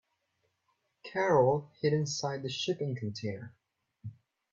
Carol 1.03 1.69
hid 1.79 1.93
inside 1.93 2.41
the 2.41 2.49
shipping 2.49 2.95
container. 2.95 3.53